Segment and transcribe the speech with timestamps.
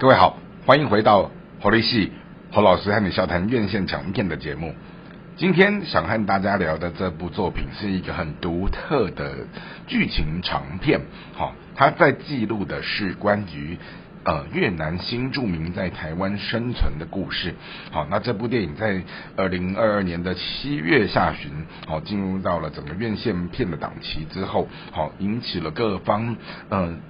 [0.00, 1.28] 各位好，欢迎回到
[1.60, 2.12] 侯立系
[2.52, 4.72] 侯老师和你笑谈院线强片的节目。
[5.36, 9.34] 今天想和大家聊的这部作品是一个很独特的
[9.88, 11.00] 剧情长片，
[11.34, 13.76] 好，它在记录的是关于
[14.22, 17.52] 呃越南新著名在台湾生存的故事。
[17.90, 19.02] 好，那这部电影在
[19.34, 21.50] 二零二二年的七月下旬，
[21.88, 26.36] 好进入到了整个院线片的档期之后，好引起了各方
[26.70, 27.00] 嗯。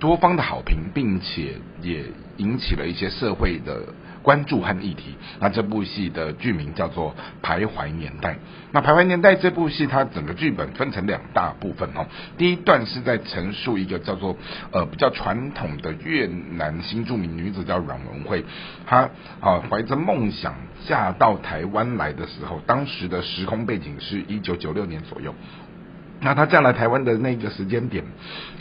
[0.00, 2.04] 多方的好评，并且也
[2.38, 3.80] 引起了一些社会的
[4.22, 5.14] 关注和议题。
[5.38, 7.14] 那这部戏的剧名叫做
[7.46, 8.32] 《徘徊年代》。
[8.72, 12.06] 那《徘徊年代》这部戏，它整个剧本分成两大部分哦。
[12.38, 14.36] 第一段是在陈述一个叫做
[14.72, 18.44] 呃比较传统的越南新著名女子叫阮文慧，
[18.86, 20.54] 她啊怀着梦想
[20.86, 25.34] 嫁到台湾来的时候，当时的时空背景是一九九六年左右。
[26.20, 28.04] 那他嫁来台湾的那个时间点，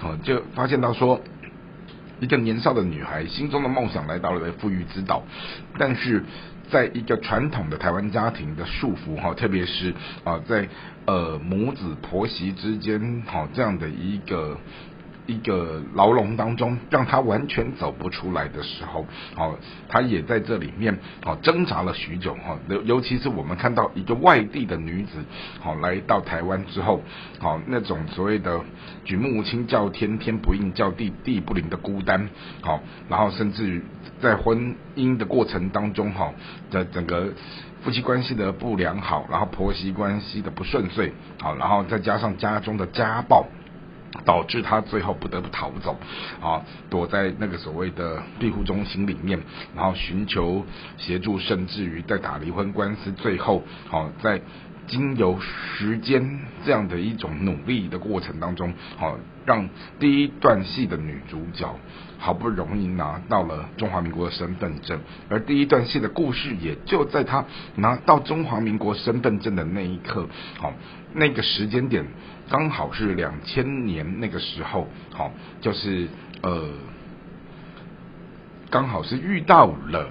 [0.01, 1.21] 哦，就发现到说，
[2.19, 5.23] 一个年少的女孩心中的梦想来到了富裕之岛，
[5.77, 6.23] 但是
[6.69, 10.67] 在一个传统的台湾家庭的束缚哈，特别是啊，在
[11.05, 14.57] 呃母子婆媳之间哈这样的一个。
[15.29, 19.55] 一个牢笼当中，让他完全走不出来的时候，好，
[19.87, 22.57] 他也在这里面好挣扎了许久哈。
[22.67, 25.23] 尤尤其是我们看到一个外地的女子，
[25.59, 27.03] 好来到台湾之后，
[27.39, 28.59] 好那种所谓的
[29.05, 32.27] 举目无亲叫天天不应叫地地不灵的孤单，
[32.61, 33.83] 好，然后甚至于
[34.19, 36.33] 在婚姻的过程当中哈
[36.71, 37.31] 的整个
[37.83, 43.45] 夫妻关系的不良好，然后婆媳关系的不顺遂，好，然后再加上家中的家暴。
[44.25, 45.97] 导致他最后不得不逃走，
[46.41, 49.39] 啊，躲在那个所谓的庇护中心里面，
[49.75, 50.65] 然后寻求
[50.97, 54.41] 协助，甚至于在打离婚官司，最后，好在
[54.87, 61.73] 经由时间这样的一种努力的过程当中，好让第一段戏的女主角
[62.17, 70.27] 好不容易拿到了中华民国的身份证，而第一段戏的故事也就在她拿到中华民国身份证的那一刻，
[70.57, 70.73] 好
[71.13, 72.05] 那个时间点。
[72.49, 75.31] 刚好是两千年那个时候，好，
[75.61, 76.07] 就是
[76.41, 76.69] 呃，
[78.71, 80.09] 刚好是遇到了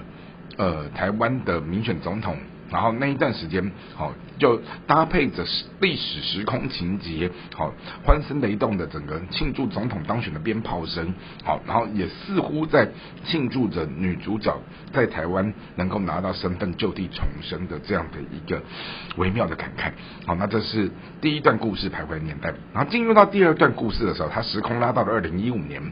[0.57, 2.37] 呃台湾的民选总统。
[2.71, 5.45] 然后那一段时间，好就搭配着
[5.81, 7.73] 历史时空情节，好
[8.05, 11.13] 欢声雷动的整个庆祝总统当选的鞭炮声，
[11.45, 12.89] 好，然后也似乎在
[13.25, 14.57] 庆祝着女主角
[14.93, 18.63] 在台湾能够拿到身份就地重生的这样的一个
[19.17, 19.93] 微妙的感慨。
[20.27, 25.83] 好，那这是第一段故事徘徊年代，然后进入到第二段故事的时候，它时空拉到了二零一五年。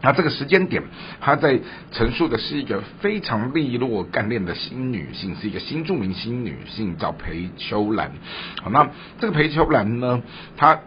[0.00, 0.82] 那这个时间点，
[1.20, 1.58] 他在
[1.92, 8.12] 陈述的是一个非常利落干练的新女性，是一个新著名新女性，叫裴秋兰。
[8.62, 10.22] 好，那这个裴秋兰呢，
[10.56, 10.80] 她。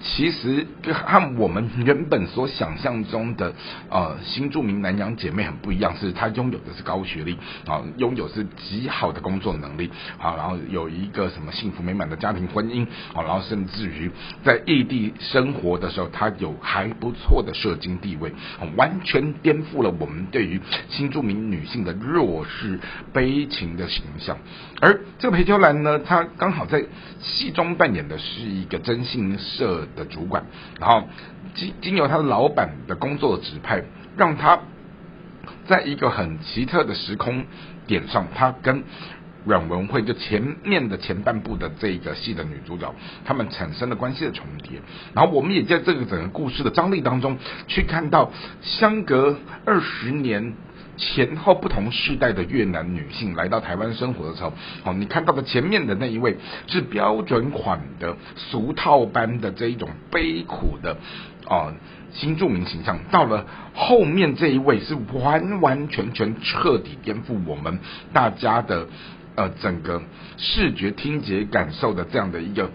[0.00, 3.52] 其实和我们原本所想象中的
[3.90, 7.36] 呃新著名南洋姐妹很不一样，是她拥有的是高学历
[7.66, 14.08] 啊，拥有是极好的工作能力啊，然后有一个什么幸福美满的家庭婚姻啊，然后甚至于
[14.44, 18.32] 在异地生活的时候，她有还不错的社经地位，
[18.76, 22.78] 完全颠覆了我们对于新著名女性的弱势
[23.12, 24.38] 悲情的形象。
[24.80, 26.84] 而这个裴秋兰呢，她刚好在
[27.20, 29.87] 戏中扮演的是一个征信社。
[29.96, 30.44] 的主管，
[30.80, 31.08] 然后
[31.54, 33.82] 经经由他的老板的工作指派，
[34.16, 34.60] 让他
[35.66, 37.44] 在一个很奇特的时空
[37.86, 38.84] 点上，他跟
[39.44, 42.94] 阮文慧就前面的前半部的这个戏的女主角，
[43.24, 44.80] 他们产生了关系的重叠。
[45.14, 50.54] 然后我们也在这个整个故事的张力当中，去看到相隔二十年。
[50.98, 54.52] 前后不同世代的越南女性来到台湾生活的时候，
[54.84, 56.36] 哦，你看到的前面的那一位
[56.66, 60.96] 是标准款的俗套般的这一种悲苦的
[61.48, 61.72] 啊
[62.12, 67.78] 新著名形象，到了后面这一位是完完全全彻底颠覆我们
[68.12, 68.88] 大家的
[69.36, 70.02] 呃整个
[70.36, 72.70] 视觉听觉感受的这样的一个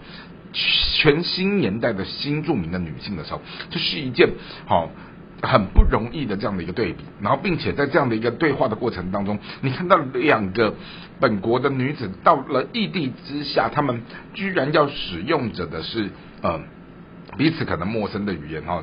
[0.52, 4.30] 全新年代的新著名的女性的时候，这是一件
[4.66, 4.88] 好。
[5.42, 10.74] 很不容易的这样的一个对比，然后并且在这样的一个对话的过程当中，你看到两个
[11.20, 14.02] 本国的女子到了异地之下，她们
[14.32, 16.10] 居然要使用着的是
[16.42, 16.60] 呃
[17.36, 18.82] 彼此可能陌生的语言哈，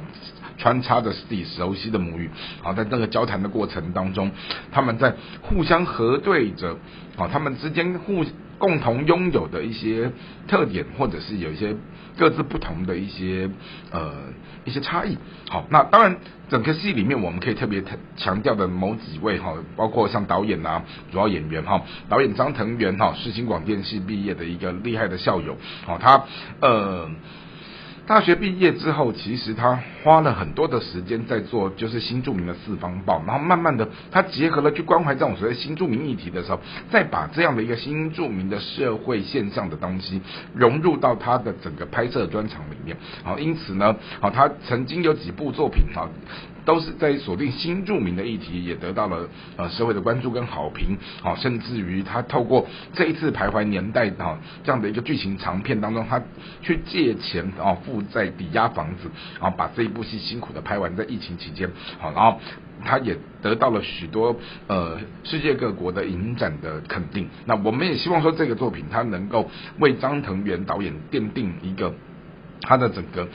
[0.57, 2.29] 穿插着自己熟悉的母语，
[2.61, 4.31] 好在那个交谈的过程当中，
[4.71, 6.77] 他们在互相核对着，
[7.15, 8.25] 好他们之间互
[8.57, 10.11] 共同拥有的一些
[10.47, 11.75] 特点，或者是有一些
[12.17, 13.49] 各自不同的一些
[13.91, 14.13] 呃
[14.65, 15.17] 一些差异。
[15.49, 16.17] 好，那当然。
[16.51, 17.81] 整个戏里面，我们可以特别
[18.17, 25.55] 强调的某几位哈，包括像导演啊、主要演员哈，导演张腾元哈，世新广电系毕业的一个厉害的校友，
[25.85, 26.25] 好，他
[26.59, 27.09] 呃。
[28.11, 36.59] 大学毕业之后，其实他花了很多的时间在做就是新著名的四方报，然后慢慢的他结合了去关怀这种所谓新著名议题的时候，
[36.91, 40.19] 再把这样的一个新著名的社会现象的东西
[40.53, 42.97] 融入到他的整个拍摄专场里面。
[43.23, 46.03] 好，因此呢，好，他曾经有几部作品啊。
[46.63, 49.27] 都是在锁定新著名的议题，也得到了
[49.57, 56.21] 呃社会的关注跟好评，好，甚至于他透过这一次徘徊年代啊这样的一个剧情长片当中，他
[56.61, 59.09] 去借钱啊负债抵押房子，
[59.39, 61.69] 然后把这一部戏辛苦的拍完，在疫情期间，
[61.99, 62.39] 好，然后
[62.83, 64.35] 他也得到了许多
[64.67, 67.27] 呃世界各国的影展的肯定。
[67.45, 69.49] 那我们也希望说这个作品它能够
[69.79, 71.93] 为张腾元导演奠定一个。
[72.63, 73.27] 他的整个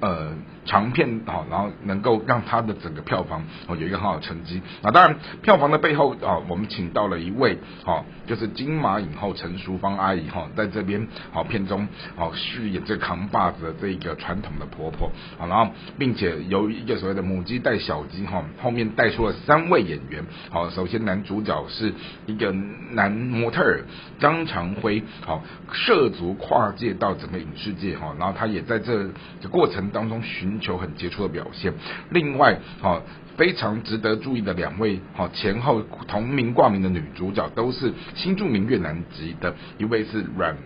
[0.00, 0.32] 呃
[0.64, 4.60] 长片啊，然后能够让他的整个票房哦有一个很好的成绩。
[4.82, 7.56] 那当然，票房的背后啊，我们请到了一位
[7.86, 20.24] 哦，就是金马影后陈淑芳阿姨哈，在这边好片中好饰演这扛把子的这个传统的婆婆啊，然后并且由一个所谓的母鸡带小鸡哈，后面带出了三位演员。
[20.50, 21.94] 好，首先男主角是
[22.26, 22.52] 一个
[22.90, 23.84] 男模特儿
[24.18, 28.64] 张长辉，好涉足跨界到整个影视界哈，然后他也。
[28.64, 29.10] 在这
[29.50, 31.72] 过程当中寻球很杰出的表现。
[32.10, 33.02] 另外，哈
[33.36, 40.56] 非常值得注意的两位，哈前后同名挂名的女主角都是新著名越南籍的，一位是阮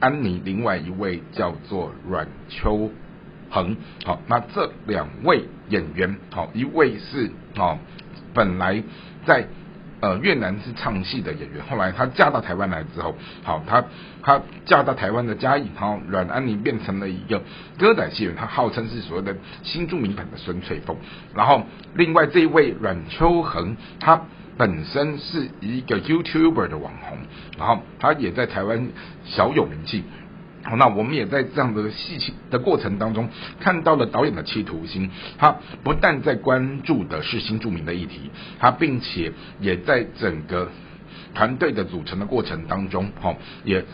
[0.00, 2.90] 安妮，另外一位叫做阮秋
[3.50, 3.76] 恒。
[4.04, 7.78] 好，那这两位演员，好一位是哦
[8.34, 8.82] 本来
[9.24, 9.46] 在。
[10.00, 13.84] 呃，越南是唱戏的演员，后来她嫁到台湾来之后，好，她
[14.22, 17.42] 她嫁到台湾的嘉义，然后阮安妮变成了一个
[17.78, 20.96] 歌仔戏人，她号称是所谓的新著名版的孙翠凤。
[21.34, 21.64] 然后
[21.94, 24.22] 另外这一位阮秋恒，他
[24.56, 27.18] 本身是一个 YouTuber 的网红，
[27.58, 28.88] 然后他也在台湾
[29.24, 30.02] 小有名气。
[30.62, 33.28] 好，那我们也在这样的戏情的过程当中，
[33.58, 35.10] 看到了导演的企图心。
[35.38, 40.68] 他不但在关注的是新著名的议题，他并且也在整个。
[41.34, 43.34] 团队的组成的过程当中，哈，
[43.64, 43.84] 也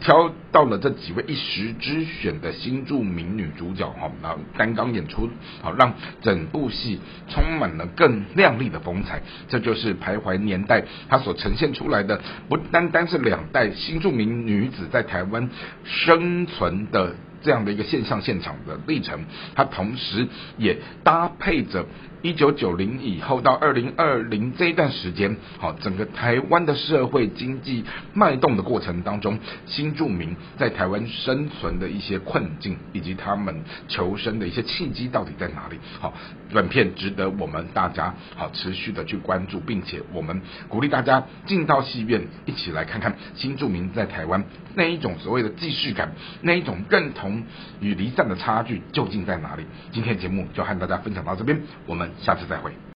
[0.00, 5.30] 挑到了这几位一时之选的新著名女主角，哈，然后担纲演出，
[5.62, 9.22] 好让整部戏充满了更亮丽的风采。
[9.48, 15.48] 这就是徘徊年代它所呈现出来的，不单单是两代新著名女子在台湾
[15.84, 19.24] 生存的这样的一个现象现场的历程，
[19.54, 20.28] 它同时
[20.58, 21.86] 也搭配着。
[22.22, 27.84] 一九九零以后到二零二零这一段时间，好，整个台湾的社会经济
[28.14, 35.76] 脉动的过程当中，新住民在台湾生存的一些困境，以及他们求生的一些契机到底在哪里？
[36.00, 36.14] 好，
[36.52, 44.44] 短片值得我们大家好持续的去关注，并且我们鼓励大家进到戏院，一起来看看新著名在台湾
[44.74, 46.12] 那一种所谓的既视感，
[46.42, 47.42] 那一种认同
[47.80, 49.64] 与离散的差距究竟在哪里？
[49.90, 52.02] 今天节目就和大家分享到这边，我们。
[52.20, 52.91] 下次再会。